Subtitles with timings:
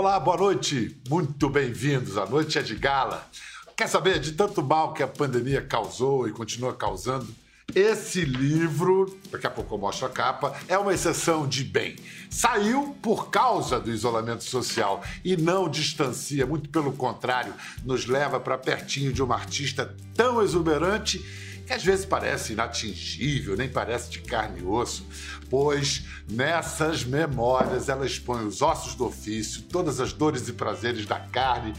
[0.00, 2.16] Olá, boa noite, muito bem-vindos.
[2.16, 3.28] A noite é de gala.
[3.76, 7.28] Quer saber de tanto mal que a pandemia causou e continua causando?
[7.74, 11.96] Esse livro, daqui a pouco eu mostro a capa, é uma exceção de bem.
[12.30, 17.52] Saiu por causa do isolamento social e não distancia, muito pelo contrário,
[17.84, 21.22] nos leva para pertinho de uma artista tão exuberante
[21.70, 25.06] que às vezes parece inatingível, nem parece de carne e osso,
[25.48, 31.20] pois nessas memórias ela expõe os ossos do ofício, todas as dores e prazeres da
[31.20, 31.72] carne,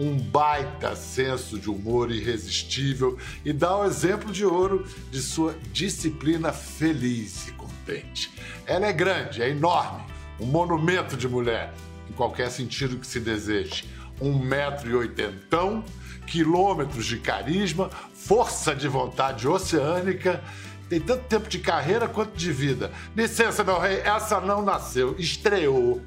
[0.00, 6.52] um baita senso de humor irresistível e dá o exemplo de ouro de sua disciplina
[6.52, 8.32] feliz e contente.
[8.66, 10.02] Ela é grande, é enorme,
[10.40, 11.72] um monumento de mulher,
[12.10, 13.84] em qualquer sentido que se deseje.
[14.20, 15.84] Um metro e oitentão,
[16.26, 17.90] quilômetros de carisma,
[18.26, 20.42] força de vontade oceânica,
[20.88, 22.90] tem tanto tempo de carreira quanto de vida.
[23.14, 26.02] Licença, meu rei, essa não nasceu, estreou.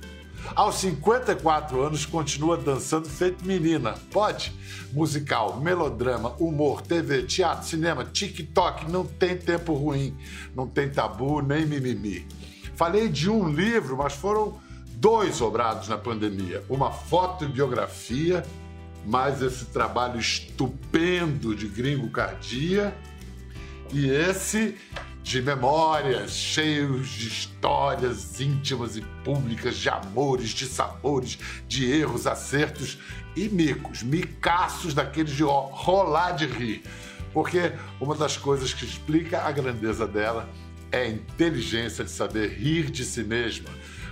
[0.55, 3.95] Aos 54 anos, continua dançando feito menina.
[4.11, 4.53] Pode?
[4.91, 10.17] Musical, melodrama, humor, TV, teatro, cinema, TikTok, não tem tempo ruim,
[10.53, 12.27] não tem tabu nem mimimi.
[12.75, 14.59] Falei de um livro, mas foram
[14.93, 18.43] dois obrados na pandemia: uma fotobiografia
[19.05, 22.95] mais esse trabalho estupendo de Gringo Cardia
[23.91, 24.75] e esse
[25.23, 32.97] de memórias, cheios de histórias íntimas e públicas, de amores, de sabores, de erros, acertos
[33.35, 36.83] e micos, micaços daqueles de rolar de rir.
[37.31, 40.49] Porque uma das coisas que explica a grandeza dela
[40.91, 43.69] é a inteligência de saber rir de si mesma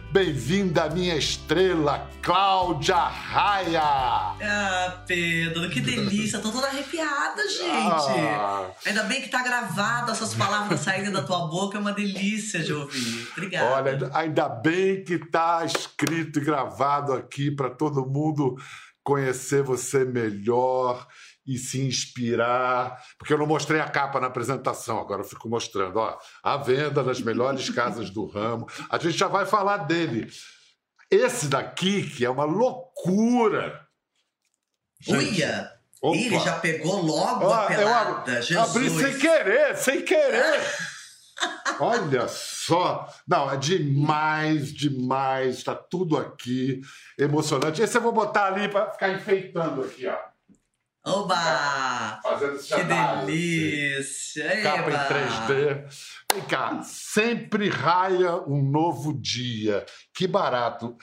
[0.09, 3.81] Bem-vinda, minha estrela, Cláudia Raia!
[3.81, 6.39] Ah, Pedro, que delícia!
[6.39, 7.67] Tô toda arrepiada, gente!
[7.67, 8.72] Ah.
[8.85, 12.72] Ainda bem que tá gravado essas palavras saindo da tua boca, é uma delícia de
[12.72, 13.28] ouvir.
[13.33, 13.66] Obrigada.
[13.66, 18.55] Olha, ainda bem que tá escrito e gravado aqui para todo mundo
[19.03, 21.06] conhecer você melhor
[21.47, 25.97] e se inspirar, porque eu não mostrei a capa na apresentação, agora eu fico mostrando,
[25.97, 28.68] ó, a venda nas melhores casas do ramo.
[28.90, 30.30] A gente já vai falar dele.
[31.09, 33.88] Esse daqui, que é uma loucura.
[35.08, 35.72] Uia!
[36.03, 38.75] Ele já pegou logo a pelada, eu Jesus.
[38.75, 40.62] Abri sem querer, sem querer.
[41.79, 43.08] Olha só.
[43.28, 45.58] Não, é demais, demais.
[45.58, 46.81] Está tudo aqui.
[47.18, 47.81] Emocionante.
[47.81, 50.18] Esse eu vou botar ali para ficar enfeitando aqui, ó.
[51.07, 52.19] Oba!
[52.22, 54.62] Fazendo Que delícia!
[54.62, 55.85] Capa em 3D.
[56.34, 59.85] Vem cá, sempre raia um novo dia.
[60.13, 60.97] Que barato.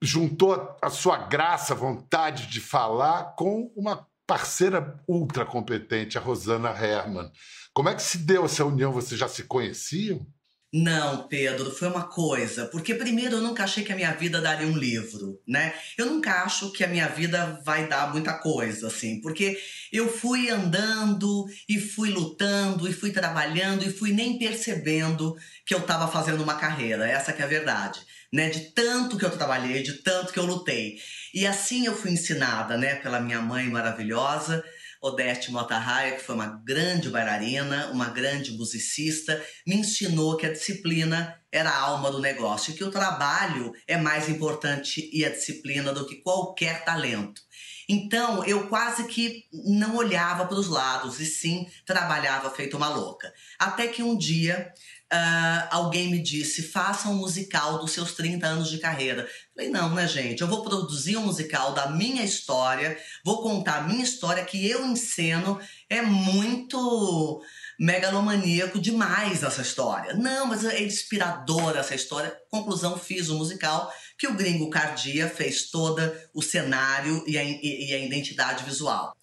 [0.00, 7.28] Juntou a sua graça, vontade de falar com uma parceira ultra competente, a Rosana Herman.
[7.74, 8.92] Como é que se deu essa união?
[8.92, 10.24] Vocês já se conheciam?
[10.72, 12.66] Não, Pedro, foi uma coisa.
[12.66, 15.72] Porque primeiro eu nunca achei que a minha vida daria um livro, né?
[15.96, 19.20] Eu nunca acho que a minha vida vai dar muita coisa, assim.
[19.20, 19.58] Porque
[19.92, 25.78] eu fui andando e fui lutando e fui trabalhando e fui nem percebendo que eu
[25.78, 27.08] estava fazendo uma carreira.
[27.08, 28.00] Essa que é a verdade,
[28.32, 28.50] né?
[28.50, 30.98] De tanto que eu trabalhei, de tanto que eu lutei.
[31.32, 32.96] E assim eu fui ensinada, né?
[32.96, 34.62] Pela minha mãe maravilhosa
[35.00, 41.40] Odete Motarraia, que foi uma grande bailarina, uma grande musicista, me ensinou que a disciplina
[41.50, 45.92] era a alma do negócio e que o trabalho é mais importante e a disciplina
[45.92, 47.40] do que qualquer talento.
[47.88, 53.32] Então eu quase que não olhava para os lados e sim trabalhava feito uma louca.
[53.58, 54.72] Até que um dia
[55.12, 59.28] uh, alguém me disse: faça um musical dos seus 30 anos de carreira.
[59.54, 60.40] Falei, não, né, gente?
[60.40, 64.84] Eu vou produzir um musical da minha história, vou contar a minha história que eu
[64.86, 65.58] ensino.
[65.88, 67.42] É muito
[67.78, 70.14] megalomaníaco demais essa história.
[70.14, 72.34] Não, mas é inspiradora essa história.
[72.50, 77.44] Conclusão, fiz o um musical que o gringo Cardia fez toda o cenário e a,
[77.44, 79.14] e a identidade visual.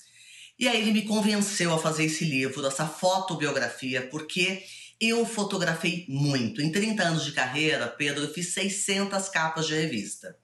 [0.57, 4.63] E aí ele me convenceu a fazer esse livro, essa fotobiografia, porque
[5.09, 6.61] eu fotografei muito.
[6.61, 10.37] Em 30 anos de carreira, Pedro, eu fiz 600 capas de revista.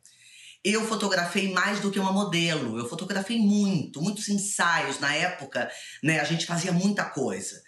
[0.63, 2.77] Eu fotografei mais do que uma modelo.
[2.77, 4.99] Eu fotografei muito, muitos ensaios.
[4.99, 5.71] Na época,
[6.03, 7.61] né, a gente fazia muita coisa.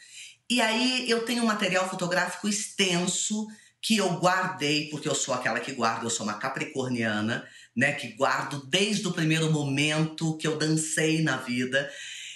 [0.50, 3.48] E aí eu tenho um material fotográfico extenso
[3.82, 8.10] que eu guardei, porque eu sou aquela que guarda, eu sou uma capricorniana, né, que
[8.10, 11.90] guardo desde o primeiro momento que eu dancei na vida.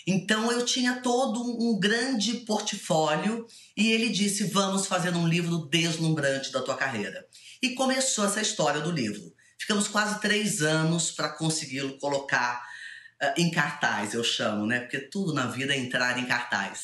[0.07, 6.51] Então eu tinha todo um grande portfólio e ele disse: Vamos fazer um livro deslumbrante
[6.51, 7.25] da tua carreira.
[7.61, 9.33] E começou essa história do livro.
[9.57, 12.61] Ficamos quase três anos para consegui-lo colocar
[13.21, 14.81] uh, em cartaz, eu chamo, né?
[14.81, 16.83] Porque tudo na vida é entrar em cartaz.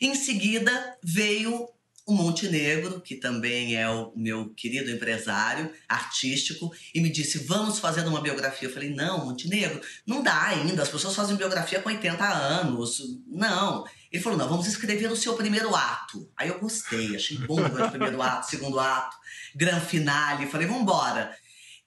[0.00, 1.66] Em seguida veio
[2.06, 8.06] o Montenegro, que também é o meu querido empresário artístico, e me disse: Vamos fazer
[8.06, 8.68] uma biografia.
[8.68, 10.82] Eu falei: Não, Montenegro, não dá ainda.
[10.82, 13.00] As pessoas fazem biografia com 80 anos.
[13.26, 13.84] Não.
[14.10, 16.30] Ele falou: Não, vamos escrever o seu primeiro ato.
[16.36, 19.16] Aí eu gostei, achei bom o primeiro ato, segundo ato,
[19.54, 20.46] gran finale.
[20.46, 21.36] Falei: Vamos embora.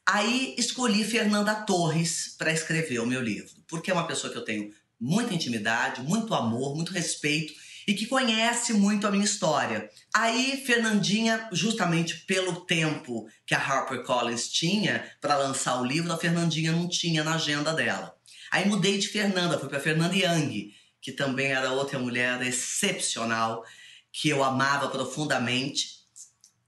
[0.06, 4.44] Aí escolhi Fernanda Torres para escrever o meu livro, porque é uma pessoa que eu
[4.44, 4.70] tenho
[5.00, 7.54] muita intimidade, muito amor, muito respeito
[7.88, 9.90] e que conhece muito a minha história.
[10.14, 16.72] Aí, Fernandinha, justamente pelo tempo que a HarperCollins tinha para lançar o livro, a Fernandinha
[16.72, 18.16] não tinha na agenda dela.
[18.52, 20.72] Aí mudei de Fernanda, fui para Fernanda Young,
[21.02, 23.66] que também era outra mulher excepcional,
[24.12, 26.04] que eu amava profundamente.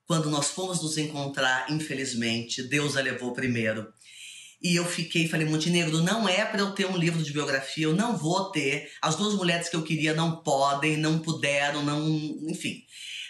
[0.05, 3.93] Quando nós fomos nos encontrar, infelizmente, Deus a levou primeiro.
[4.61, 7.93] E eu fiquei, falei, Montenegro, não é para eu ter um livro de biografia, eu
[7.93, 8.91] não vou ter.
[9.01, 12.07] As duas mulheres que eu queria não podem, não puderam, não.
[12.49, 12.83] Enfim,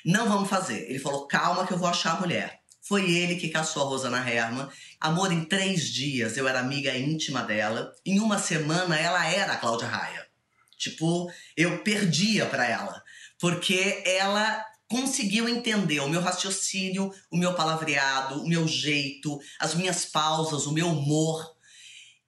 [0.05, 0.89] não vamos fazer.
[0.89, 2.61] Ele falou, calma que eu vou achar a mulher.
[2.87, 4.69] Foi ele que caçou a Rosana Herman.
[4.99, 7.91] Amor, em três dias eu era amiga íntima dela.
[8.05, 10.27] Em uma semana ela era a Cláudia Raia.
[10.77, 13.03] Tipo, eu perdia para ela.
[13.39, 20.05] Porque ela conseguiu entender o meu raciocínio, o meu palavreado, o meu jeito, as minhas
[20.05, 21.55] pausas, o meu humor.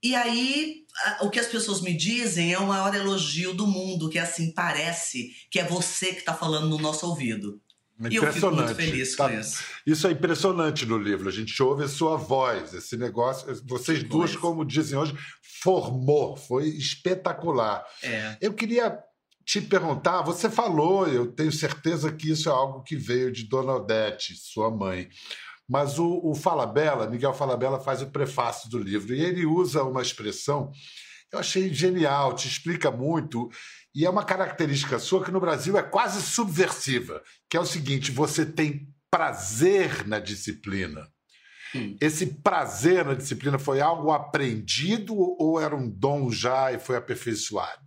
[0.01, 0.86] E aí,
[1.21, 4.51] o que as pessoas me dizem é o maior elogio do mundo, que é assim,
[4.51, 7.62] parece que é você que está falando no nosso ouvido.
[8.09, 9.63] E eu fico muito feliz tá, com isso.
[9.86, 11.27] Isso é impressionante no livro.
[11.27, 13.60] A gente ouve a sua voz, esse negócio.
[13.65, 15.18] Vocês duas, como dizem hoje,
[15.63, 16.36] formou.
[16.36, 17.83] Foi espetacular.
[18.03, 18.38] É.
[18.39, 19.00] Eu queria
[19.48, 23.76] te perguntar, você falou, eu tenho certeza que isso é algo que veio de Dona
[23.76, 25.10] Odete, sua mãe.
[25.68, 30.02] Mas o, o Falabella, Miguel Falabella, faz o prefácio do livro e ele usa uma
[30.02, 30.72] expressão
[31.32, 33.50] eu achei genial, te explica muito.
[33.94, 38.12] E é uma característica sua que no Brasil é quase subversiva, que é o seguinte:
[38.12, 41.08] você tem prazer na disciplina.
[41.76, 41.98] Hum.
[42.00, 47.87] Esse prazer na disciplina foi algo aprendido ou era um dom já e foi aperfeiçoado?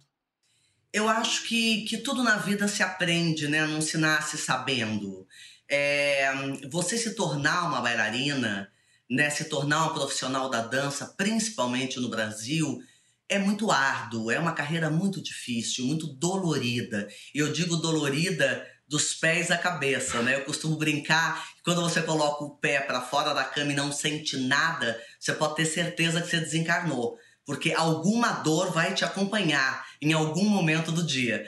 [0.92, 3.64] Eu acho que, que tudo na vida se aprende, né?
[3.66, 5.26] Não se nasce sabendo.
[5.69, 6.32] É,
[6.70, 8.70] você se tornar uma bailarina,
[9.08, 9.31] né?
[9.31, 12.82] Se tornar uma profissional da dança, principalmente no Brasil,
[13.28, 17.08] é muito árduo, é uma carreira muito difícil, muito dolorida.
[17.32, 20.34] E eu digo dolorida dos pés à cabeça, né?
[20.34, 23.92] Eu costumo brincar que quando você coloca o pé para fora da cama e não
[23.92, 27.16] sente nada, você pode ter certeza que você desencarnou
[27.46, 31.44] porque alguma dor vai te acompanhar em algum momento do dia.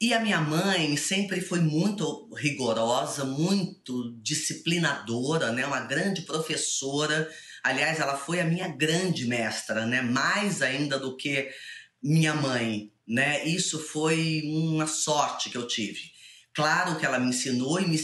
[0.00, 5.64] E a minha mãe sempre foi muito rigorosa, muito disciplinadora, né?
[5.64, 7.28] Uma grande professora.
[7.62, 10.02] Aliás, ela foi a minha grande mestra, né?
[10.02, 11.48] Mais ainda do que
[12.02, 13.44] minha mãe, né?
[13.46, 16.00] Isso foi uma sorte que eu tive.
[16.54, 17.96] Claro que ela me ensinou e me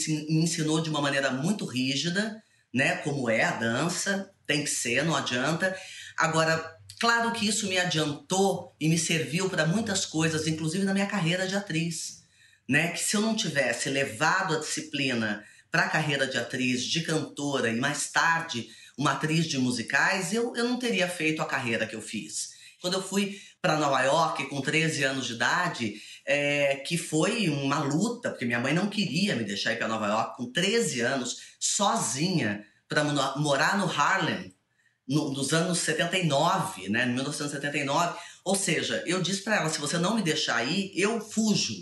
[0.42, 2.40] ensinou de uma maneira muito rígida,
[2.72, 2.96] né?
[2.96, 5.76] Como é a dança, tem que ser, não adianta.
[6.16, 11.06] Agora, Claro que isso me adiantou e me serviu para muitas coisas, inclusive na minha
[11.06, 12.24] carreira de atriz.
[12.68, 12.88] Né?
[12.88, 17.70] Que se eu não tivesse levado a disciplina para a carreira de atriz, de cantora
[17.70, 18.68] e mais tarde
[18.98, 22.50] uma atriz de musicais, eu, eu não teria feito a carreira que eu fiz.
[22.82, 25.94] Quando eu fui para Nova York com 13 anos de idade,
[26.26, 30.06] é, que foi uma luta, porque minha mãe não queria me deixar ir para Nova
[30.06, 33.04] York com 13 anos, sozinha, para
[33.38, 34.54] morar no Harlem,
[35.10, 38.16] no, nos anos 79, né, 1979.
[38.44, 41.74] Ou seja, eu disse para ela: se você não me deixar ir, eu fujo.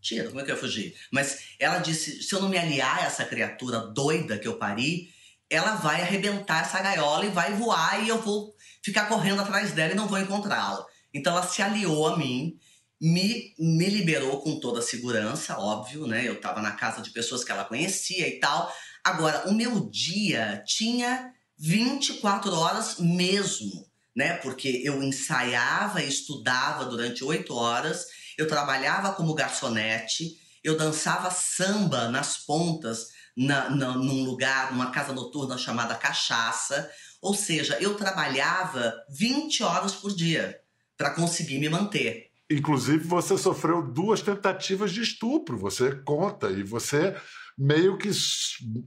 [0.00, 0.94] Tira, como é que eu ia fugir?
[1.10, 5.08] Mas ela disse: se eu não me aliar a essa criatura doida que eu pari,
[5.50, 9.92] ela vai arrebentar essa gaiola e vai voar e eu vou ficar correndo atrás dela
[9.92, 10.84] e não vou encontrá-la.
[11.12, 12.56] Então ela se aliou a mim,
[13.00, 16.26] me, me liberou com toda a segurança, óbvio, né?
[16.26, 18.72] Eu estava na casa de pessoas que ela conhecia e tal.
[19.02, 24.36] Agora, o meu dia tinha 24 horas mesmo, né?
[24.38, 32.08] Porque eu ensaiava e estudava durante oito horas, eu trabalhava como garçonete, eu dançava samba
[32.08, 36.90] nas pontas, na, na, num lugar, numa casa noturna chamada Cachaça.
[37.20, 40.60] Ou seja, eu trabalhava 20 horas por dia
[40.96, 42.30] para conseguir me manter.
[42.50, 47.16] Inclusive, você sofreu duas tentativas de estupro, você conta, e você
[47.56, 48.10] meio que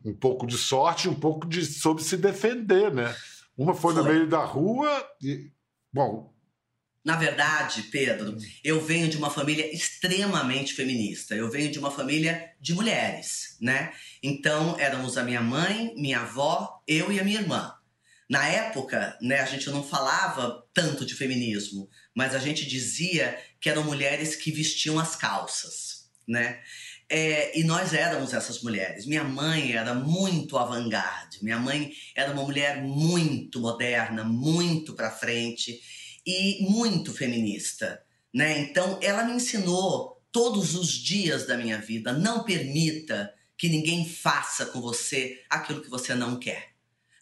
[0.06, 3.16] um pouco de sorte, um pouco de soube se defender, né?
[3.58, 4.04] Uma foi, foi.
[4.04, 5.52] no meio da rua e.
[5.92, 6.34] Bom.
[7.04, 11.34] Na verdade, Pedro, eu venho de uma família extremamente feminista.
[11.34, 13.92] Eu venho de uma família de mulheres, né?
[14.22, 17.74] Então, éramos a minha mãe, minha avó, eu e a minha irmã.
[18.30, 23.70] Na época, né, a gente não falava tanto de feminismo, mas a gente dizia que
[23.70, 26.62] eram mulheres que vestiam as calças, né?
[27.10, 29.08] É, e nós éramos essas mulheres.
[29.08, 31.44] Minha mãe era muito avant-garde.
[31.44, 35.82] Minha mãe era uma mulher muito moderna, muito para frente
[36.26, 38.00] e muito feminista,
[38.32, 38.60] né?
[38.60, 44.68] Então, ela me ensinou todos os dias da minha vida: não permita que ninguém faça
[44.68, 46.74] com você aquilo que você não quer.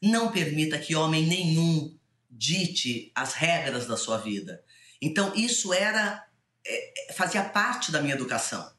[0.02, 1.98] Não permita que homem nenhum
[2.30, 4.62] dite as regras da sua vida.
[5.02, 6.28] Então, isso era
[6.66, 8.70] é, fazia parte da minha educação.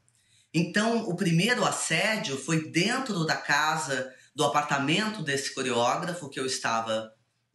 [0.59, 7.13] Então, o primeiro assédio foi dentro da casa, do apartamento desse coreógrafo que eu estava,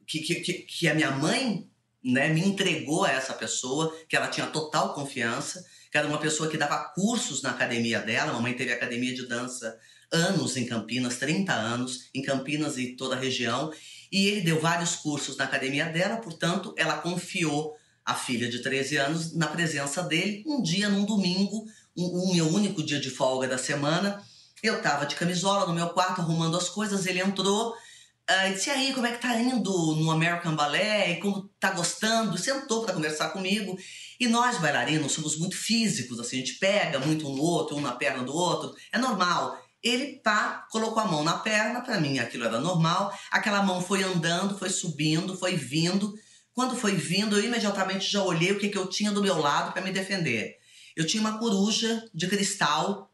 [0.08, 1.70] que, que, que a minha mãe
[2.02, 6.50] né, me entregou a essa pessoa, que ela tinha total confiança, que era uma pessoa
[6.50, 8.32] que dava cursos na academia dela.
[8.32, 9.78] A mamãe teve academia de dança
[10.10, 13.70] anos em Campinas, 30 anos, em Campinas e toda a região.
[14.10, 18.98] E ele deu vários cursos na academia dela, portanto, ela confiou a filha de 13
[18.98, 21.66] anos na presença dele um dia, num domingo,
[21.96, 24.24] o, o meu único dia de folga da semana.
[24.62, 28.70] Eu estava de camisola no meu quarto arrumando as coisas, ele entrou uh, e disse:
[28.70, 31.20] aí, como é que tá indo no American Ballet?
[31.20, 32.38] Como tá gostando?
[32.38, 33.78] Sentou para conversar comigo.
[34.20, 37.82] E nós, bailarinos, somos muito físicos, assim, a gente pega muito um no outro, um
[37.82, 39.60] na perna do outro, é normal.
[39.84, 43.14] Ele pá, colocou a mão na perna, para mim aquilo era normal.
[43.30, 46.14] Aquela mão foi andando, foi subindo, foi vindo.
[46.54, 49.74] Quando foi vindo, eu imediatamente já olhei o que, que eu tinha do meu lado
[49.74, 50.58] para me defender.
[50.96, 53.12] Eu tinha uma coruja de cristal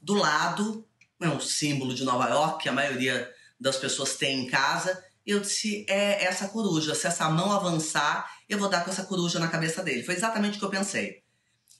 [0.00, 0.86] do lado,
[1.20, 5.02] é um símbolo de Nova York que a maioria das pessoas tem em casa.
[5.24, 6.94] E eu disse: é essa coruja.
[6.94, 10.02] Se essa mão avançar, eu vou dar com essa coruja na cabeça dele.
[10.02, 11.22] Foi exatamente o que eu pensei.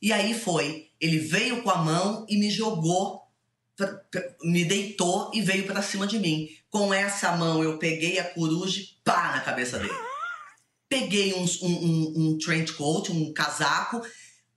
[0.00, 0.90] E aí foi.
[1.00, 3.22] Ele veio com a mão e me jogou,
[4.42, 6.48] me deitou e veio para cima de mim.
[6.70, 9.92] Com essa mão eu peguei a coruja e pá na cabeça dele.
[10.88, 14.02] Peguei um, um, um, um trench coat, um casaco,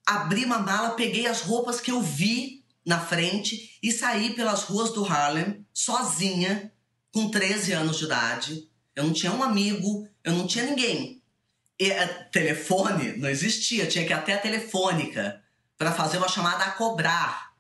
[0.06, 4.92] abri uma mala, peguei as roupas que eu vi na frente e saí pelas ruas
[4.92, 6.72] do Harlem sozinha,
[7.12, 8.70] com 13 anos de idade.
[8.96, 11.22] Eu não tinha um amigo, eu não tinha ninguém.
[11.80, 15.42] E, eh, telefone não existia, tinha que ir até a telefônica
[15.78, 17.54] para fazer uma chamada a cobrar.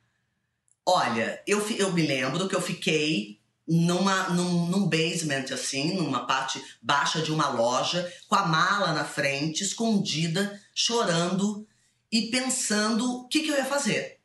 [0.85, 6.63] Olha, eu, eu me lembro que eu fiquei numa, num, num basement, assim, numa parte
[6.81, 11.67] baixa de uma loja, com a mala na frente, escondida, chorando
[12.11, 14.19] e pensando o que, que eu ia fazer.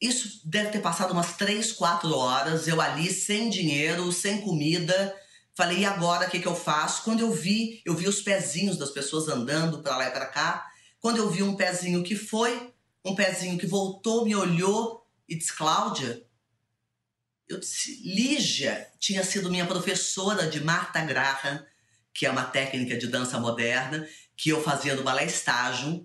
[0.00, 5.14] Isso deve ter passado umas três, quatro horas, eu ali sem dinheiro, sem comida.
[5.54, 7.04] Falei, e agora o que, que eu faço?
[7.04, 10.66] Quando eu vi, eu vi os pezinhos das pessoas andando para lá e para cá.
[10.98, 12.72] Quando eu vi um pezinho que foi,
[13.04, 16.24] um pezinho que voltou, me olhou e disse, Cláudia,
[17.48, 21.64] eu disse, Lígia tinha sido minha professora de Marta Graham,
[22.12, 26.04] que é uma técnica de dança moderna, que eu fazia no balé estágio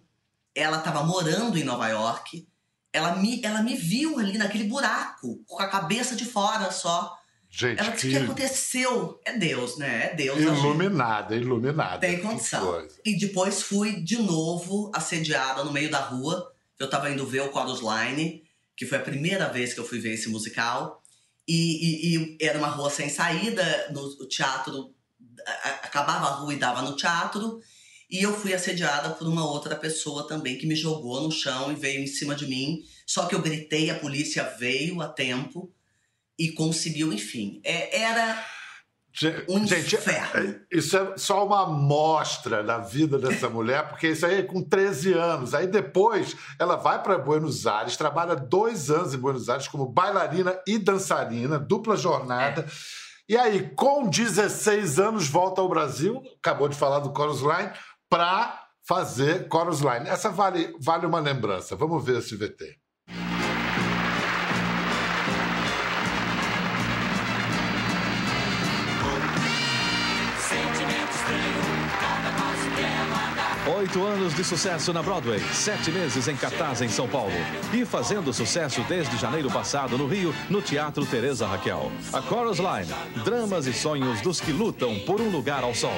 [0.58, 2.48] ela estava morando em Nova York,
[2.92, 7.16] ela me, ela me viu ali naquele buraco, com a cabeça de fora só.
[7.50, 8.16] Gente, ela disse: que...
[8.16, 9.22] o que aconteceu?
[9.24, 10.08] É Deus, né?
[10.08, 10.40] É Deus.
[10.40, 12.00] Iluminada, iluminada.
[12.00, 12.86] Tem condição.
[13.06, 16.52] E depois fui de novo assediada no meio da rua.
[16.80, 18.44] Eu estava indo ver o Chorus Line,
[18.76, 21.02] que foi a primeira vez que eu fui ver esse musical.
[21.48, 24.94] E, e, e era uma rua sem saída, no teatro.
[25.84, 27.62] Acabava a rua e dava no teatro.
[28.10, 31.76] E eu fui assediada por uma outra pessoa também que me jogou no chão e
[31.76, 32.84] veio em cima de mim.
[33.06, 35.72] Só que eu gritei, a polícia veio a tempo
[36.40, 37.60] e conseguiu, enfim.
[37.64, 38.46] É, era
[39.50, 40.50] um Gente, inferno.
[40.50, 44.62] É, isso é só uma amostra da vida dessa mulher, porque isso aí é com
[44.62, 45.54] 13 anos.
[45.54, 50.60] Aí depois ela vai para Buenos Aires, trabalha dois anos em Buenos Aires como bailarina
[50.68, 52.62] e dançarina, dupla jornada.
[52.62, 53.08] É.
[53.30, 57.72] E aí, com 16 anos, volta ao Brasil, acabou de falar do Chorus Line,
[58.10, 60.08] para fazer Chorus Line.
[60.08, 61.76] Essa vale, vale uma lembrança.
[61.76, 62.78] Vamos ver esse VT.
[73.78, 77.34] Oito anos de sucesso na Broadway, sete meses em cartaz em São Paulo
[77.74, 81.92] e fazendo sucesso desde janeiro passado no Rio, no Teatro Teresa Raquel.
[82.14, 85.94] A Chorus Line, dramas e sonhos dos que lutam por um lugar ao sol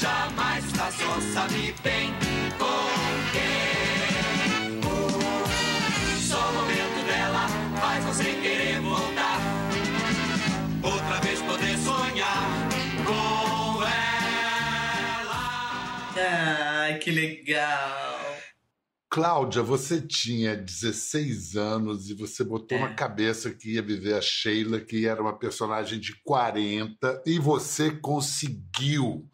[0.00, 2.12] jamais passou, sabe bem
[2.56, 2.88] com
[3.32, 4.80] quem.
[6.20, 7.48] só o momento dela
[7.80, 9.40] faz você querer voltar.
[10.82, 12.68] Outra vez poder sonhar
[13.04, 15.32] com ela.
[16.16, 18.17] Ai, que legal.
[19.10, 22.80] Cláudia, você tinha 16 anos e você botou é.
[22.82, 27.90] na cabeça que ia viver a Sheila, que era uma personagem de 40, e você
[27.90, 29.26] conseguiu.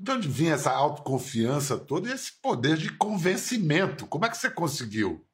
[0.00, 4.06] De onde vinha essa autoconfiança toda e esse poder de convencimento?
[4.06, 5.24] Como é que você conseguiu?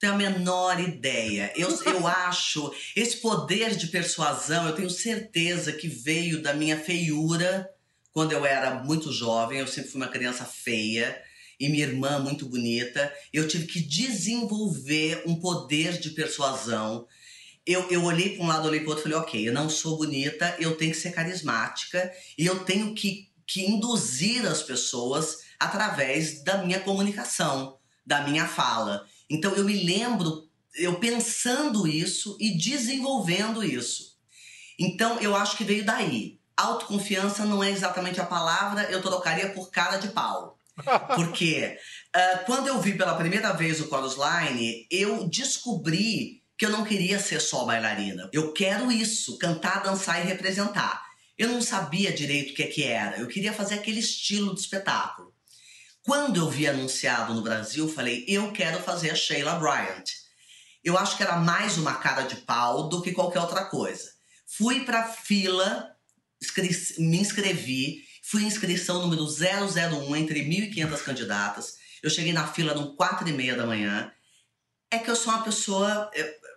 [0.00, 1.52] Tenho a menor ideia.
[1.54, 7.68] Eu, eu acho esse poder de persuasão, eu tenho certeza que veio da minha feiura
[8.10, 9.58] quando eu era muito jovem.
[9.58, 11.27] Eu sempre fui uma criança feia
[11.58, 13.12] e minha irmã muito bonita.
[13.32, 17.06] Eu tive que desenvolver um poder de persuasão.
[17.66, 19.96] Eu, eu olhei para um lado, olhei para o outro falei: ok, eu não sou
[19.96, 26.42] bonita, eu tenho que ser carismática e eu tenho que, que induzir as pessoas através
[26.42, 29.06] da minha comunicação, da minha fala.
[29.28, 34.16] Então eu me lembro eu pensando isso e desenvolvendo isso.
[34.78, 36.38] Então eu acho que veio daí.
[36.56, 40.57] Autoconfiança não é exatamente a palavra, eu trocaria por cara de pau.
[41.14, 41.78] Porque
[42.14, 46.84] uh, quando eu vi pela primeira vez o Chorus Line, eu descobri que eu não
[46.84, 48.28] queria ser só bailarina.
[48.32, 51.06] Eu quero isso, cantar, dançar e representar.
[51.36, 53.16] Eu não sabia direito o que, é que era.
[53.18, 55.32] Eu queria fazer aquele estilo de espetáculo.
[56.02, 60.04] Quando eu vi anunciado no Brasil, falei, eu quero fazer a Sheila Bryant.
[60.82, 64.10] Eu acho que era mais uma cara de pau do que qualquer outra coisa.
[64.46, 65.88] Fui para fila,
[66.98, 71.78] me inscrevi, fui inscrição número 001 entre 1.500 candidatas.
[72.02, 74.12] Eu cheguei na fila no 4 e meia da manhã.
[74.90, 76.10] É que eu sou uma pessoa,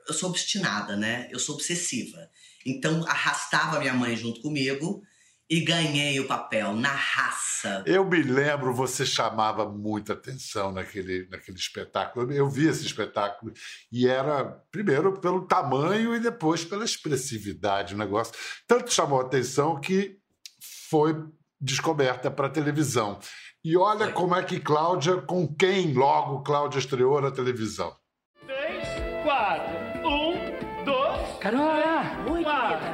[0.07, 1.29] eu, sou obstinada, né?
[1.31, 2.29] Eu sou obsessiva.
[2.65, 5.01] Então arrastava minha mãe junto comigo
[5.49, 7.83] e ganhei o papel na raça.
[7.85, 12.31] Eu me lembro, você chamava muita atenção naquele, naquele espetáculo.
[12.33, 13.53] Eu vi esse espetáculo
[13.89, 18.33] e era, primeiro, pelo tamanho e depois pela expressividade do negócio.
[18.67, 20.19] Tanto chamou atenção que
[20.89, 21.15] foi
[21.61, 23.19] descoberta para televisão.
[23.63, 27.93] E olha como é que Cláudia, com quem logo Cláudia estreou na televisão.
[28.45, 28.87] Três,
[29.23, 31.37] quatro, um, dois.
[31.39, 31.90] Carol!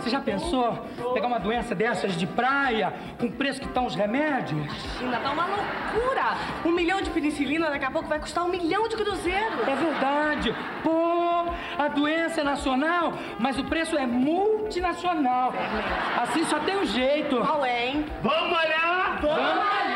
[0.07, 0.73] Você já pensou
[1.13, 4.73] pegar uma doença dessas de praia, com o preço que estão os remédios?
[5.01, 6.37] Ainda tá uma loucura!
[6.63, 9.61] Um milhão de penicilina daqui a pouco vai custar um milhão de cruzeiro.
[9.67, 10.55] É verdade.
[10.81, 15.53] Pô, a doença é nacional, mas o preço é multinacional.
[15.53, 17.41] É assim só tem um jeito.
[17.41, 18.05] Qual é, hein?
[18.23, 19.19] Vamos olhar!
[19.21, 19.86] Vamos, Vamos olhar!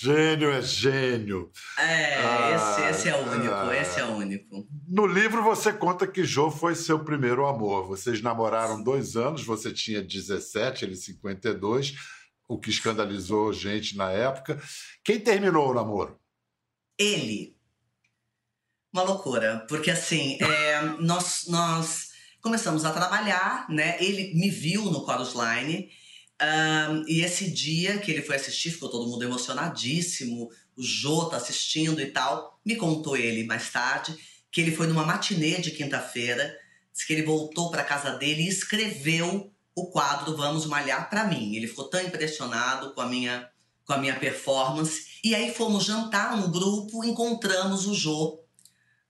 [0.00, 1.50] Gênio é gênio.
[1.76, 4.64] É, ah, esse, esse, é o único, ah, esse é o único.
[4.86, 7.88] No livro você conta que Jô foi seu primeiro amor.
[7.88, 11.96] Vocês namoraram dois anos, você tinha 17, ele 52,
[12.46, 14.62] o que escandalizou gente na época.
[15.02, 16.16] Quem terminou o namoro?
[16.96, 17.56] Ele.
[18.92, 23.96] Uma loucura, porque assim, é, nós, nós começamos a trabalhar, né?
[24.00, 25.90] Ele me viu no Chorus Line
[26.40, 31.36] um, e esse dia que ele foi assistir, ficou todo mundo emocionadíssimo, o Jô tá
[31.36, 32.60] assistindo e tal.
[32.64, 34.16] Me contou ele mais tarde
[34.50, 36.56] que ele foi numa matinê de quinta-feira,
[36.92, 41.56] disse que ele voltou para casa dele e escreveu o quadro Vamos Malhar para mim.
[41.56, 43.48] Ele ficou tão impressionado com a minha
[43.84, 45.18] com a minha performance.
[45.24, 48.38] E aí fomos jantar no grupo, encontramos o Jô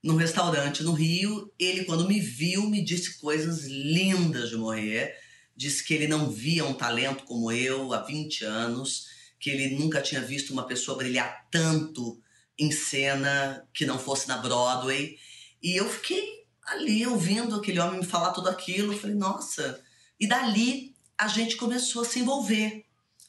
[0.01, 1.51] num restaurante no Rio.
[1.59, 5.13] Ele, quando me viu, me disse coisas lindas de morrer
[5.59, 10.01] disse que ele não via um talento como eu há 20 anos, que ele nunca
[10.01, 12.17] tinha visto uma pessoa brilhar tanto
[12.57, 15.17] em cena que não fosse na Broadway.
[15.61, 18.93] E eu fiquei ali ouvindo aquele homem me falar tudo aquilo.
[18.93, 19.83] Eu falei, nossa.
[20.17, 22.85] E dali a gente começou a se envolver.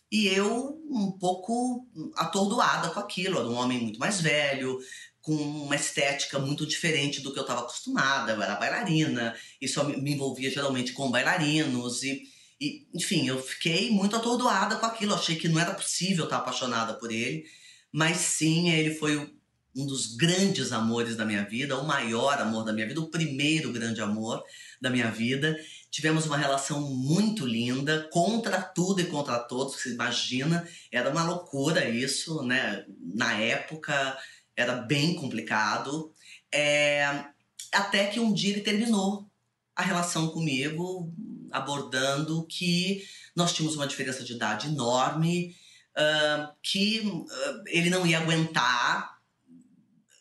[0.08, 3.40] E eu um pouco atordoada com aquilo.
[3.40, 4.78] Era um homem muito mais velho,
[5.22, 8.32] com uma estética muito diferente do que eu estava acostumada.
[8.32, 12.22] Eu era bailarina e só me envolvia geralmente com bailarinos e,
[12.60, 15.14] e, enfim, eu fiquei muito atordoada com aquilo.
[15.14, 17.44] Achei que não era possível estar apaixonada por ele,
[17.92, 19.30] mas sim, ele foi
[19.74, 23.72] um dos grandes amores da minha vida, o maior amor da minha vida, o primeiro
[23.72, 24.42] grande amor
[24.80, 25.56] da minha vida.
[25.90, 31.88] Tivemos uma relação muito linda, contra tudo e contra todos, você imagina, era uma loucura
[31.88, 32.84] isso, né?
[33.14, 34.16] Na época,
[34.60, 36.12] era bem complicado.
[36.52, 37.24] É,
[37.72, 39.30] até que um dia ele terminou
[39.74, 41.12] a relação comigo,
[41.50, 45.56] abordando que nós tínhamos uma diferença de idade enorme,
[45.96, 49.18] uh, que uh, ele não ia aguentar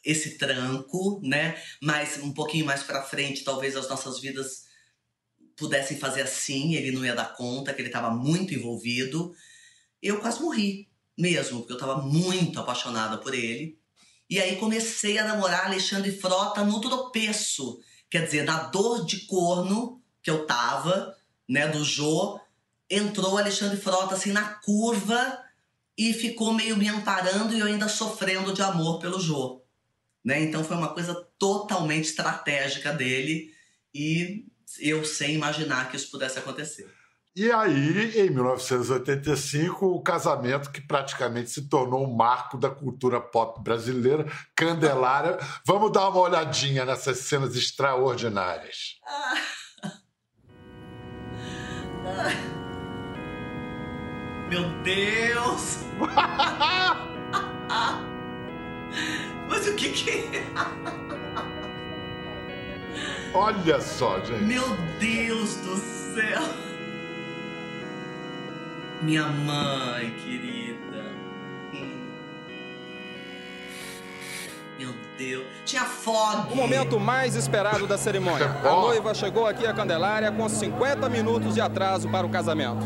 [0.03, 1.61] esse tranco, né?
[1.81, 4.69] Mas um pouquinho mais para frente, talvez as nossas vidas
[5.55, 9.33] pudessem fazer assim, ele não ia dar conta, que ele estava muito envolvido.
[10.01, 13.77] Eu quase morri mesmo, porque eu estava muito apaixonada por ele.
[14.29, 17.79] E aí comecei a namorar Alexandre Frota no tropeço.
[18.09, 21.15] Quer dizer, na dor de corno que eu tava,
[21.47, 22.39] né, do Jô,
[22.89, 25.39] entrou Alexandre Frota assim na curva
[25.97, 29.61] e ficou meio me amparando e eu ainda sofrendo de amor pelo Jô.
[30.23, 30.41] Né?
[30.41, 33.53] Então foi uma coisa totalmente estratégica dele
[33.93, 34.45] e
[34.79, 36.89] eu sem imaginar que isso pudesse acontecer.
[37.35, 43.61] E aí, em 1985, o casamento que praticamente se tornou um marco da cultura pop
[43.63, 45.37] brasileira, Candelária.
[45.65, 48.95] Vamos dar uma olhadinha nessas cenas extraordinárias.
[54.49, 55.77] Meu Deus!
[59.47, 60.43] Mas o que que é?
[63.33, 64.43] Olha só, gente.
[64.43, 64.65] Meu
[64.99, 66.68] Deus do céu!
[69.01, 70.69] Minha mãe querida.
[74.77, 75.45] Meu Deus.
[75.65, 76.51] Tinha fog.
[76.51, 78.47] O momento mais esperado da cerimônia.
[78.63, 82.85] A noiva chegou aqui à Candelária com 50 minutos de atraso para o casamento.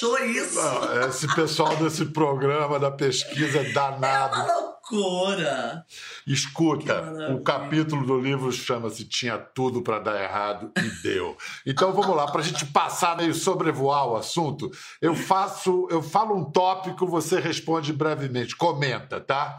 [0.00, 0.58] Achou isso?
[0.58, 4.36] Ah, Esse pessoal desse programa da pesquisa é danado.
[4.36, 5.84] Uma loucura!
[6.26, 11.36] Escuta, o capítulo do livro chama-se Tinha Tudo para Dar Errado e Deu.
[11.66, 16.34] Então vamos lá, para a gente passar meio sobrevoar o assunto, eu faço, eu falo
[16.36, 19.56] um tópico, você responde brevemente, comenta, tá?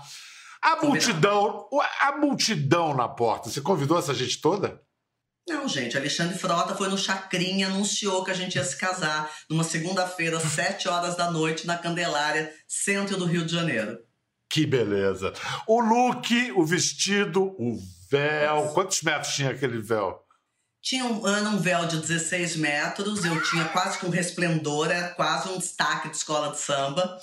[0.62, 1.68] A multidão,
[2.02, 4.82] a multidão na porta, você convidou essa gente toda?
[5.52, 9.66] Não, gente, Alexandre Frota foi no Chacrinha, anunciou que a gente ia se casar numa
[9.66, 14.00] segunda-feira, às 7 horas da noite, na Candelária, centro do Rio de Janeiro.
[14.50, 15.34] Que beleza.
[15.68, 17.78] O look, o vestido, o
[18.10, 18.70] véu.
[18.74, 20.20] Quantos metros tinha aquele véu?
[20.82, 25.10] Tinha um, era um véu de 16 metros, eu tinha quase que um resplendor, era
[25.10, 27.18] quase um destaque de escola de samba.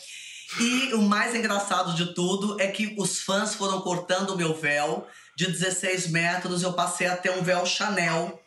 [0.60, 5.06] E o mais engraçado de tudo é que os fãs foram cortando o meu véu
[5.38, 8.42] de 16 metros, eu passei a ter um véu Chanel,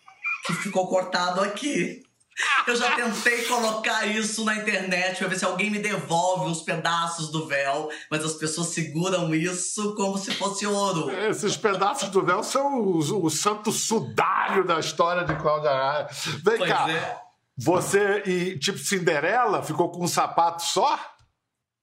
[0.45, 2.03] que ficou cortado aqui.
[2.67, 7.31] Eu já tentei colocar isso na internet pra ver se alguém me devolve uns pedaços
[7.31, 11.09] do véu, mas as pessoas seguram isso como se fosse ouro.
[11.29, 16.09] Esses pedaços do véu são o, o santo sudário da história de Cláudia Raia.
[16.43, 17.21] Vem Pois cá, é.
[17.57, 20.99] você, e tipo Cinderela, ficou com um sapato só?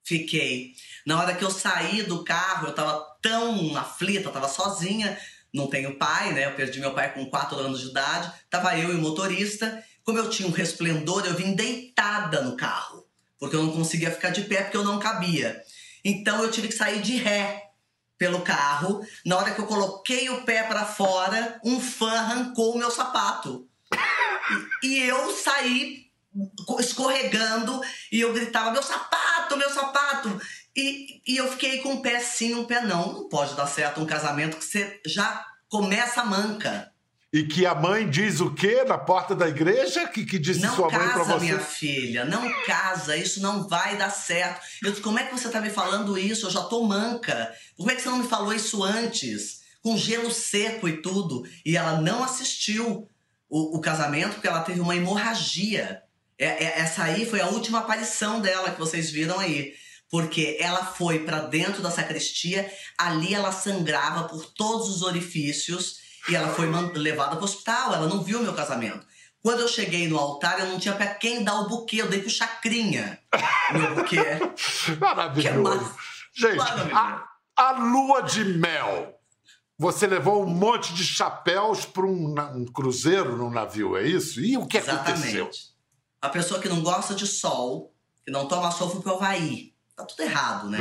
[0.04, 0.72] Fiquei.
[1.06, 5.18] Na hora que eu saí do carro, eu tava tão aflita, tava sozinha,
[5.52, 6.46] não tenho pai, né?
[6.46, 8.32] Eu perdi meu pai com 4 anos de idade.
[8.50, 9.82] Tava eu e o motorista.
[10.04, 13.06] Como eu tinha um resplendor, eu vim deitada no carro,
[13.38, 15.62] porque eu não conseguia ficar de pé porque eu não cabia.
[16.04, 17.70] Então eu tive que sair de ré
[18.16, 19.06] pelo carro.
[19.24, 23.68] Na hora que eu coloquei o pé pra fora, um fã arrancou o meu sapato.
[24.82, 26.06] E eu saí
[26.78, 30.40] escorregando e eu gritava: meu sapato, meu sapato!
[30.78, 33.12] E, e eu fiquei com um pé sim, um pé não.
[33.12, 36.92] Não pode dar certo um casamento que você já começa manca.
[37.32, 40.06] E que a mãe diz o quê na porta da igreja?
[40.06, 41.44] Que, que disse Não sua mãe casa, você?
[41.44, 44.60] minha filha, não casa, isso não vai dar certo.
[44.82, 46.46] Eu disse, como é que você tá me falando isso?
[46.46, 47.52] Eu já tô manca.
[47.76, 49.62] Como é que você não me falou isso antes?
[49.82, 51.42] Com gelo seco e tudo.
[51.66, 53.10] E ela não assistiu
[53.48, 56.02] o, o casamento porque ela teve uma hemorragia.
[56.38, 59.74] É- é- essa aí foi a última aparição dela que vocês viram aí.
[60.10, 66.34] Porque ela foi pra dentro da sacristia, ali ela sangrava por todos os orifícios e
[66.34, 67.94] ela foi levada pro hospital.
[67.94, 69.06] Ela não viu o meu casamento.
[69.42, 72.20] Quando eu cheguei no altar, eu não tinha pra quem dar o buquê, eu dei
[72.20, 73.20] pro Chacrinha.
[73.70, 74.18] o Meu buquê.
[74.98, 75.94] Maravilhoso.
[76.34, 76.94] Que é Gente, Maravilhoso.
[76.94, 79.14] a, a lua de mel.
[79.78, 84.40] Você levou um monte de chapéus para um, um cruzeiro num navio, é isso?
[84.40, 85.14] E o que aconteceu?
[85.14, 85.68] Exatamente.
[86.20, 87.94] A pessoa que não gosta de sol,
[88.24, 89.72] que não toma sol, foi pro Havaí.
[89.98, 90.78] Tá tudo errado, né?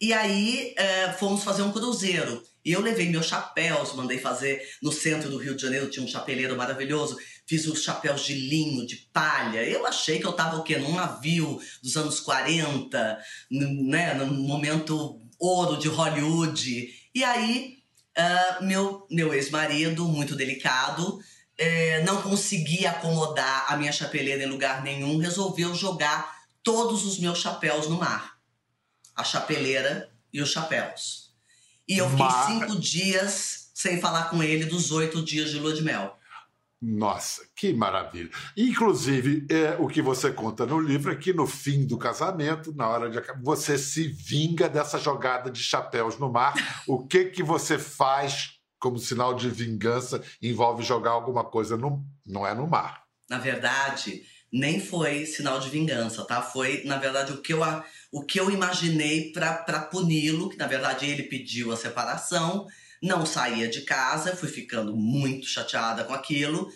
[0.00, 2.42] E aí é, fomos fazer um cruzeiro.
[2.64, 6.08] E eu levei meus chapéus, mandei fazer no centro do Rio de Janeiro, tinha um
[6.08, 7.18] chapeleiro maravilhoso.
[7.46, 9.62] Fiz os chapéus de linho, de palha.
[9.62, 10.78] Eu achei que eu tava o quê?
[10.78, 13.18] Num navio dos anos 40,
[13.50, 14.14] n- né?
[14.14, 16.88] Num momento ouro de Hollywood.
[17.14, 17.76] E aí,
[18.16, 21.18] ah, meu, meu ex-marido, muito delicado,
[21.58, 27.38] eh, não conseguia acomodar a minha chapeleira em lugar nenhum, resolveu jogar todos os meus
[27.38, 28.29] chapéus no mar.
[29.20, 31.34] A chapeleira e os chapéus.
[31.86, 35.82] E eu fiquei cinco dias sem falar com ele dos oito dias de lua de
[35.82, 36.18] mel.
[36.80, 38.30] Nossa, que maravilha.
[38.56, 42.88] Inclusive, é, o que você conta no livro é que no fim do casamento, na
[42.88, 46.54] hora de acabar, você se vinga dessa jogada de chapéus no mar.
[46.88, 52.02] O que que você faz como sinal de vingança envolve jogar alguma coisa no.
[52.24, 53.04] Não é no mar.
[53.28, 56.42] Na verdade, nem foi sinal de vingança, tá?
[56.42, 57.60] Foi, na verdade, o que eu,
[58.10, 62.66] o que eu imaginei para puni-lo, que na verdade ele pediu a separação,
[63.02, 66.70] não saía de casa, fui ficando muito chateada com aquilo.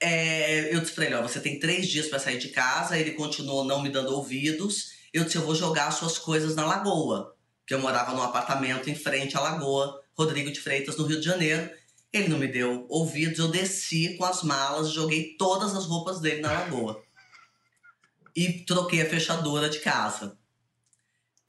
[0.00, 2.98] É, eu disse pra ele: ó, você tem três dias para sair de casa.
[2.98, 4.92] Ele continuou não me dando ouvidos.
[5.12, 7.34] Eu disse: eu vou jogar suas coisas na lagoa,
[7.66, 11.26] que eu morava num apartamento em frente à lagoa, Rodrigo de Freitas, no Rio de
[11.26, 11.70] Janeiro.
[12.12, 16.42] Ele não me deu ouvidos, eu desci com as malas, joguei todas as roupas dele
[16.42, 17.01] na lagoa.
[18.34, 20.36] E troquei a fechadura de casa.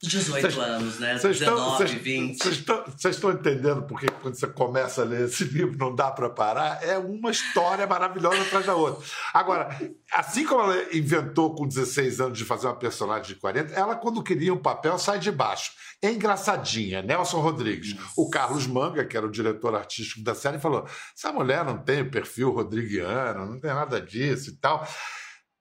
[0.08, 1.14] 18 cês, anos, né?
[1.14, 2.38] 19, estão, 20.
[2.38, 6.82] Vocês estão entendendo porque quando você começa a ler esse livro não dá para parar?
[6.82, 9.04] É uma história maravilhosa atrás da outra.
[9.32, 9.76] Agora,
[10.12, 14.22] assim como ela inventou com 16 anos de fazer uma personagem de 40, ela, quando
[14.22, 15.72] queria um papel, sai de baixo.
[16.02, 17.94] É engraçadinha, Nelson Rodrigues.
[17.94, 18.12] Nossa.
[18.16, 22.08] O Carlos Manga, que era o diretor artístico da série, falou: essa mulher não tem
[22.08, 24.86] perfil rodriguiano, não tem nada disso e tal.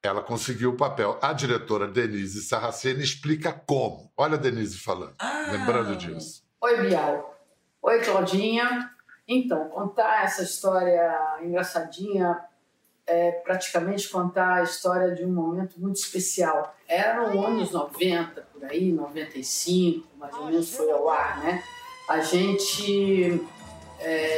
[0.03, 1.17] Ela conseguiu o papel.
[1.21, 4.11] A diretora Denise Sarraceni explica como.
[4.17, 5.47] Olha a Denise falando, ah.
[5.49, 6.43] lembrando disso.
[6.59, 7.39] Oi, Bial.
[7.81, 8.91] Oi, Claudinha.
[9.25, 12.37] Então, contar essa história engraçadinha
[13.07, 16.75] é praticamente contar a história de um momento muito especial.
[16.85, 21.63] Eram anos 90, por aí, 95, mais ou menos foi ao ar, né?
[22.09, 23.41] A gente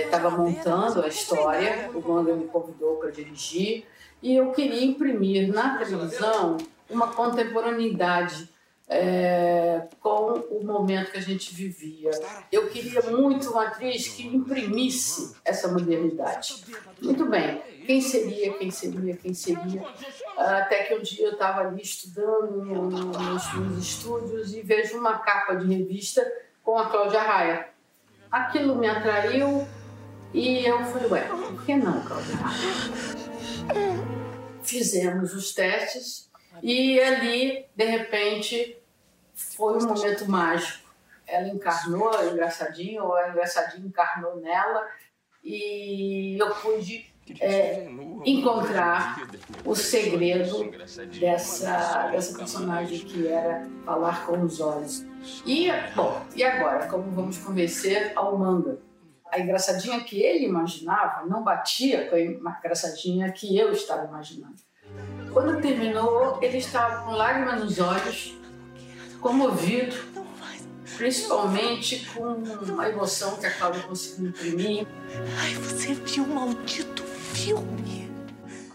[0.03, 3.87] estava é, montando a história, o Wanda me convidou para dirigir,
[4.21, 6.57] e eu queria imprimir na televisão
[6.89, 8.49] uma contemporaneidade
[8.87, 12.11] é, com o momento que a gente vivia.
[12.51, 16.63] Eu queria muito uma atriz que imprimisse essa modernidade.
[17.01, 19.83] Muito bem, quem seria, quem seria, quem seria?
[20.37, 25.55] Até que um dia eu estava ali estudando nos meus estúdios e vejo uma capa
[25.55, 26.25] de revista
[26.63, 27.69] com a Cláudia Raia.
[28.31, 29.67] Aquilo me atraiu
[30.33, 33.24] e eu falei, ué, por que não, Cláudia Raia?
[34.63, 36.29] Fizemos os testes
[36.61, 38.77] e ali, de repente,
[39.33, 40.89] foi um momento mágico.
[41.27, 44.87] Ela encarnou a engraçadinho, ou a engraçadinho encarnou nela,
[45.43, 47.87] e eu pude é,
[48.23, 49.27] encontrar
[49.63, 50.71] o segredo
[51.19, 55.05] dessa, dessa personagem que era falar com os olhos.
[55.45, 56.87] E, bom, e agora?
[56.87, 58.77] Como vamos convencer ao manga?
[59.31, 64.55] A engraçadinha que ele imaginava não batia com a engraçadinha que eu estava imaginando.
[65.33, 68.37] Quando terminou, ele estava com lágrimas nos olhos,
[69.19, 69.95] comovido,
[70.95, 74.87] principalmente com a emoção que a Cláudia conseguiu imprimir.
[75.41, 78.09] Ai, você viu um maldito filme!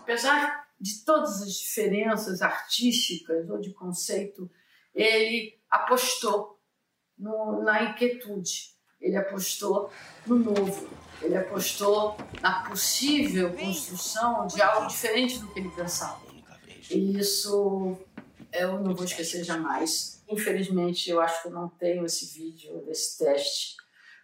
[0.02, 4.50] Apesar de todas as diferenças artísticas ou de conceito,
[4.94, 6.60] ele apostou
[7.16, 9.90] no, na inquietude ele apostou
[10.26, 10.88] no novo,
[11.22, 16.20] ele apostou na possível construção de algo diferente do que ele pensava.
[16.90, 17.96] E isso
[18.52, 20.22] eu não vou esquecer jamais.
[20.28, 23.76] Infelizmente, eu acho que eu não tenho esse vídeo desse teste,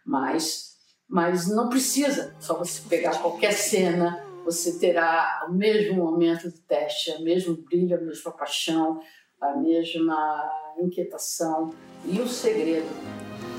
[0.04, 0.76] mas,
[1.08, 2.34] mas não precisa.
[2.40, 7.96] Só você pegar qualquer cena, você terá o mesmo momento do teste, o mesmo brilho,
[7.96, 9.00] a mesma paixão,
[9.40, 12.88] a mesma inquietação e o segredo.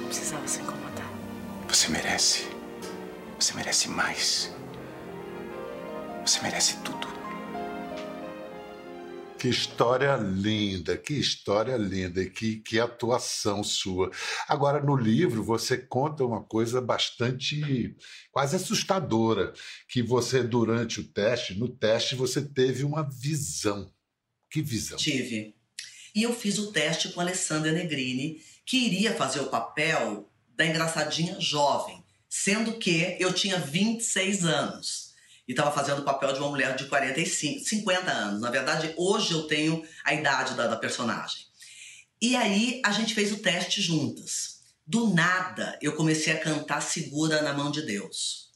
[0.08, 0.87] Precisava se incomodar.
[1.67, 2.45] Você merece.
[3.38, 4.49] Você merece mais.
[6.25, 7.08] Você merece tudo.
[9.38, 14.10] Que história linda, que história linda e que, que atuação sua.
[14.47, 17.95] Agora, no livro, você conta uma coisa bastante,
[18.32, 19.53] quase assustadora,
[19.89, 23.93] que você, durante o teste, no teste, você teve uma visão.
[24.49, 24.97] Que visão?
[24.97, 25.53] Tive.
[26.15, 30.65] E eu fiz o teste com a Alessandra Negrini, que iria fazer o papel da
[30.65, 35.13] engraçadinha jovem, sendo que eu tinha 26 anos
[35.47, 38.41] e estava fazendo o papel de uma mulher de 45, 50 anos.
[38.41, 41.45] Na verdade, hoje eu tenho a idade da, da personagem.
[42.21, 44.57] E aí a gente fez o teste juntas.
[44.85, 48.47] Do nada, eu comecei a cantar Segura na Mão de Deus.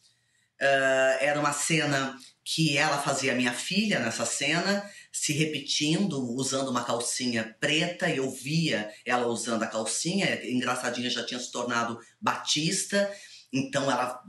[0.60, 6.84] Uh, era uma cena que ela fazia minha filha nessa cena, se repetindo, usando uma
[6.84, 13.12] calcinha preta, eu via ela usando a calcinha, engraçadinha já tinha se tornado batista,
[13.52, 14.24] então ela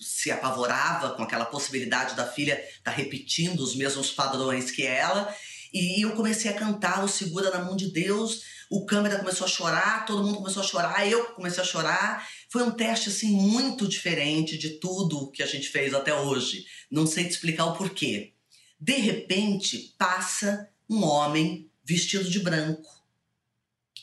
[0.00, 5.32] se apavorava com aquela possibilidade da filha estar tá repetindo os mesmos padrões que ela,
[5.72, 9.50] e eu comecei a cantar o Segura na Mão de Deus, o câmera começou a
[9.50, 12.28] chorar, todo mundo começou a chorar, eu comecei a chorar.
[12.50, 16.64] Foi um teste assim muito diferente de tudo que a gente fez até hoje.
[16.90, 18.34] Não sei te explicar o porquê.
[18.80, 22.88] De repente, passa um homem vestido de branco.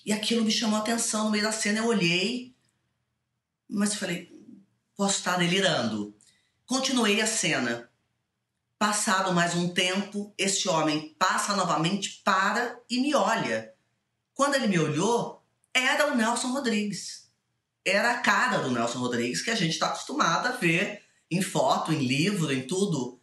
[0.06, 1.80] E aquilo me chamou a atenção no meio da cena.
[1.80, 2.56] Eu olhei,
[3.68, 4.32] mas falei,
[4.96, 6.16] posso estar delirando.
[6.66, 7.90] Continuei a cena.
[8.78, 13.74] Passado mais um tempo, esse homem passa novamente, para e me olha.
[14.34, 17.32] Quando ele me olhou, era o Nelson Rodrigues.
[17.86, 21.94] Era a cara do Nelson Rodrigues que a gente está acostumado a ver em foto,
[21.94, 23.15] em livro, em tudo.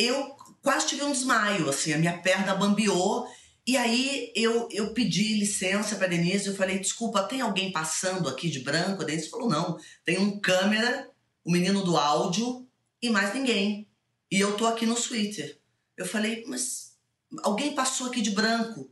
[0.00, 3.28] Eu quase tive um desmaio, assim, a minha perna bambeou.
[3.66, 8.48] E aí eu, eu pedi licença para Denise, eu falei, desculpa, tem alguém passando aqui
[8.48, 9.02] de branco?
[9.02, 11.10] A Denise falou, não, tem um câmera,
[11.44, 12.66] o um menino do áudio
[13.02, 13.86] e mais ninguém.
[14.30, 15.60] E eu tô aqui no Twitter.
[15.98, 16.96] Eu falei, mas
[17.42, 18.90] alguém passou aqui de branco.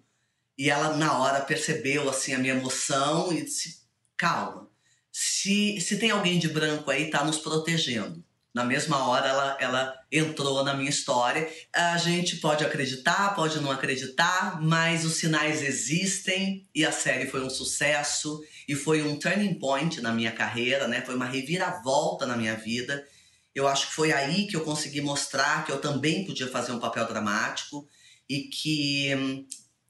[0.59, 3.83] E ela, na hora, percebeu, assim, a minha emoção e disse,
[4.17, 4.69] calma,
[5.11, 8.23] se, se tem alguém de branco aí, tá nos protegendo.
[8.55, 11.49] Na mesma hora ela, ela entrou na minha história.
[11.73, 17.45] A gente pode acreditar, pode não acreditar, mas os sinais existem e a série foi
[17.45, 21.03] um sucesso e foi um turning point na minha carreira, né?
[21.03, 23.07] Foi uma reviravolta na minha vida.
[23.55, 26.81] Eu acho que foi aí que eu consegui mostrar que eu também podia fazer um
[26.81, 27.87] papel dramático
[28.29, 29.47] e que hum,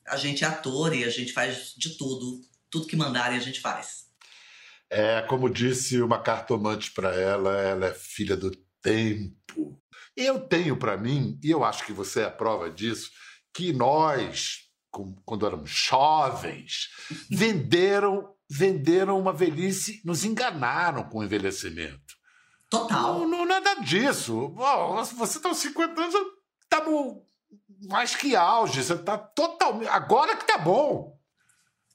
[0.07, 2.41] a gente é ator e a gente faz de tudo,
[2.71, 4.08] tudo que mandarem a gente faz.
[4.91, 8.51] É, como disse uma cartomante para ela, ela é filha do
[8.83, 9.81] tempo.
[10.17, 13.11] Eu tenho para mim, e eu acho que você é a prova disso,
[13.53, 14.61] que nós,
[15.25, 16.89] quando éramos jovens,
[17.31, 22.17] venderam, venderam uma velhice, nos enganaram com o envelhecimento.
[22.71, 23.21] Total.
[23.21, 24.49] Não, não nada disso.
[24.49, 26.15] Bom, você está aos 50 anos,
[26.63, 27.23] estamos
[27.89, 28.83] mais que auge.
[28.83, 29.89] Você está totalmente.
[29.89, 31.17] Agora que tá bom.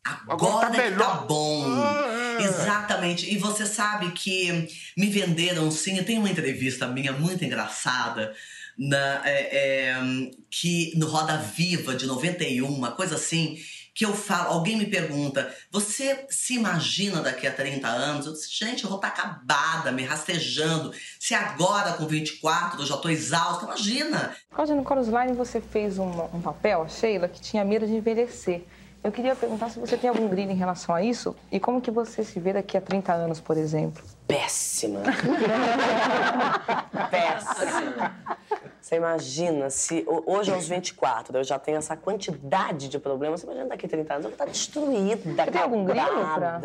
[0.06, 1.20] Agora, Agora tá melhor.
[1.20, 1.64] Tá bom.
[1.82, 2.23] Ah, é.
[2.42, 3.32] Exatamente.
[3.32, 4.68] E você sabe que
[4.98, 6.02] me venderam sim.
[6.04, 8.34] Tem uma entrevista minha muito engraçada.
[8.76, 9.96] Na, é, é,
[10.50, 13.60] que no Roda Viva de 91, uma coisa assim,
[13.94, 18.26] que eu falo, alguém me pergunta, você se imagina daqui a 30 anos?
[18.26, 20.92] Eu disse, gente, eu vou estar tá acabada, me rastejando.
[21.20, 24.36] Se agora, com 24, eu já estou exausta, imagina.
[24.50, 28.64] Cláudia, no Chorus Line você fez um, um papel, Sheila, que tinha medo de envelhecer.
[29.04, 31.92] Eu queria perguntar se você tem algum grilo em relação a isso e como que
[31.92, 34.02] você se vê daqui a 30 anos, por exemplo.
[34.26, 35.02] Péssima.
[37.12, 38.16] Péssima.
[38.80, 43.68] Você imagina se hoje aos 24 eu já tenho essa quantidade de problemas, você imagina
[43.68, 46.62] daqui a 30 anos eu vou estar destruída, Tem algum grilo pra...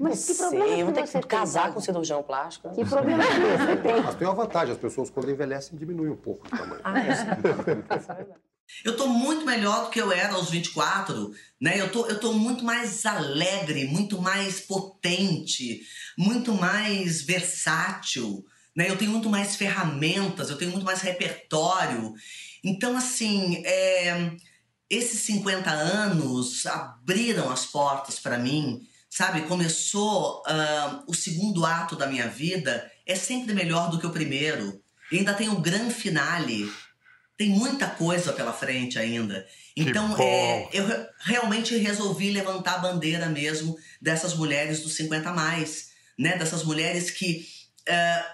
[0.00, 1.72] Mas que problema eu vou ter que casar tem?
[1.72, 2.70] com um cirurgião plástico.
[2.70, 4.02] Que problema você tem?
[4.02, 6.80] Mas tem uma vantagem, as pessoas quando envelhecem diminuem um pouco o tamanho.
[6.82, 8.36] Ah, é.
[8.84, 11.80] Eu tô muito melhor do que eu era aos 24, né?
[11.80, 15.82] Eu tô, eu tô muito mais alegre, muito mais potente,
[16.16, 18.44] muito mais versátil,
[18.76, 18.88] né?
[18.88, 22.14] Eu tenho muito mais ferramentas, eu tenho muito mais repertório.
[22.62, 24.32] Então, assim, é,
[24.90, 29.42] esses 50 anos abriram as portas para mim, sabe?
[29.42, 34.80] Começou uh, o segundo ato da minha vida, é sempre melhor do que o primeiro.
[35.10, 36.70] E ainda tem o grande finale
[37.36, 39.46] tem muita coisa pela frente ainda.
[39.76, 40.86] Então, é, eu
[41.20, 46.36] realmente resolvi levantar a bandeira mesmo dessas mulheres dos 50 mais, né?
[46.38, 47.46] Dessas mulheres que,
[47.86, 48.24] é,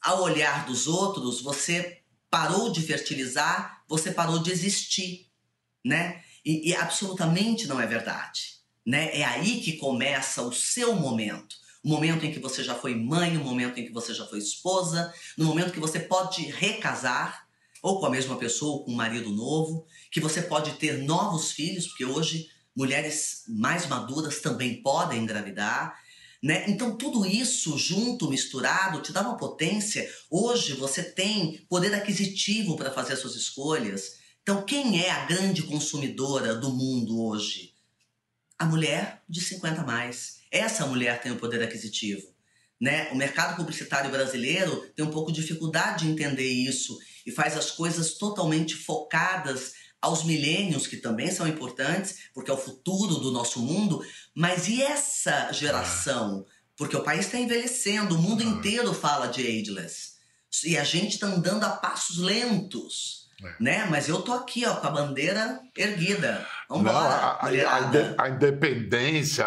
[0.00, 5.28] ao olhar dos outros, você parou de fertilizar, você parou de existir,
[5.84, 6.22] né?
[6.44, 9.10] E, e absolutamente não é verdade, né?
[9.18, 11.56] É aí que começa o seu momento.
[11.82, 14.38] O momento em que você já foi mãe, o momento em que você já foi
[14.38, 17.44] esposa, no momento que você pode recasar,
[17.82, 21.50] ou com a mesma pessoa, ou com um marido novo, que você pode ter novos
[21.50, 26.00] filhos, porque hoje mulheres mais maduras também podem engravidar.
[26.42, 26.64] Né?
[26.68, 30.08] Então, tudo isso junto, misturado, te dá uma potência.
[30.30, 34.14] Hoje você tem poder aquisitivo para fazer as suas escolhas.
[34.42, 37.74] Então, quem é a grande consumidora do mundo hoje?
[38.58, 40.40] A mulher de 50 mais.
[40.50, 42.32] Essa mulher tem o poder aquisitivo.
[42.80, 43.10] Né?
[43.12, 47.70] O mercado publicitário brasileiro tem um pouco de dificuldade de entender isso e faz as
[47.70, 53.60] coisas totalmente focadas aos milênios, que também são importantes, porque é o futuro do nosso
[53.60, 54.04] mundo,
[54.34, 56.44] mas e essa geração?
[56.76, 60.12] Porque o país está envelhecendo, o mundo inteiro fala de ageless.
[60.64, 63.22] E a gente está andando a passos lentos.
[63.42, 63.54] É.
[63.60, 63.86] Né?
[63.90, 66.46] Mas eu tô aqui, ó, com a bandeira erguida.
[66.68, 67.08] Vamos embora.
[67.08, 69.46] A, a, a, independência,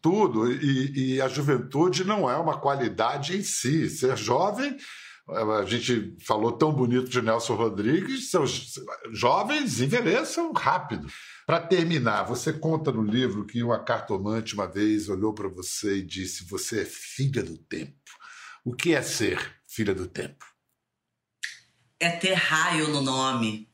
[0.00, 3.90] tudo, e, e, a juventude não é uma qualidade em si.
[3.90, 4.76] Ser jovem
[5.28, 8.74] a gente falou tão bonito de Nelson Rodrigues, seus
[9.12, 11.06] jovens envelheçam rápido.
[11.46, 16.06] Para terminar, você conta no livro que uma cartomante uma vez olhou para você e
[16.06, 17.94] disse: Você é filha do tempo.
[18.64, 20.44] O que é ser filha do tempo?
[22.00, 23.68] É ter raio no nome,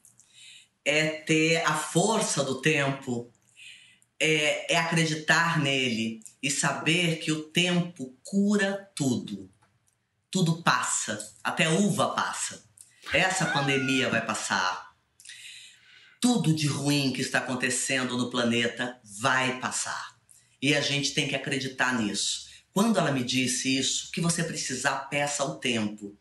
[0.85, 3.33] é ter a força do tempo,
[4.21, 9.51] é, é acreditar nele e saber que o tempo cura tudo
[10.31, 12.65] tudo passa, até uva passa.
[13.13, 14.93] Essa pandemia vai passar.
[16.21, 20.19] Tudo de ruim que está acontecendo no planeta vai passar.
[20.61, 22.49] E a gente tem que acreditar nisso.
[22.73, 26.17] Quando ela me disse isso, que você precisar, peça o tempo.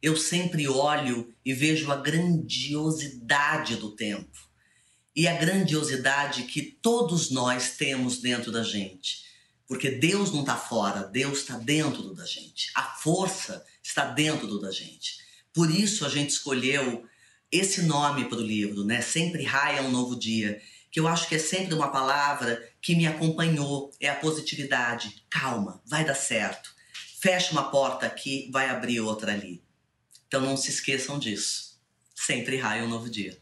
[0.00, 4.38] Eu sempre olho e vejo a grandiosidade do tempo.
[5.14, 9.31] E a grandiosidade que todos nós temos dentro da gente.
[9.72, 12.70] Porque Deus não está fora, Deus está dentro da gente.
[12.74, 15.16] A força está dentro da gente.
[15.50, 17.06] Por isso a gente escolheu
[17.50, 19.00] esse nome para o livro, né?
[19.00, 20.60] Sempre raia um novo dia,
[20.90, 25.24] que eu acho que é sempre uma palavra que me acompanhou, é a positividade.
[25.30, 26.74] Calma, vai dar certo.
[27.18, 29.64] Fecha uma porta aqui, vai abrir outra ali.
[30.28, 31.80] Então não se esqueçam disso.
[32.14, 33.40] Sempre raia um novo dia.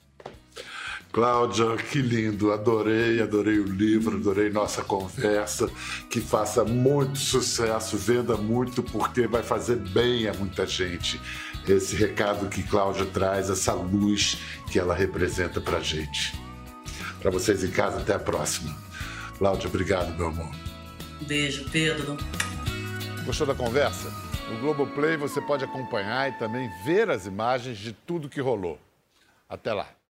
[1.12, 5.68] Cláudia, que lindo, adorei, adorei o livro, adorei nossa conversa.
[6.08, 11.20] Que faça muito sucesso, venda muito, porque vai fazer bem a muita gente.
[11.68, 14.38] Esse recado que Cláudia traz, essa luz
[14.70, 16.32] que ela representa pra gente.
[17.20, 18.74] Para vocês em casa, até a próxima.
[19.36, 20.50] Cláudia, obrigado, meu amor.
[21.22, 22.16] Beijo, Pedro.
[23.26, 24.08] Gostou da conversa?
[24.48, 28.78] No Globoplay você pode acompanhar e também ver as imagens de tudo que rolou.
[29.48, 29.99] Até lá.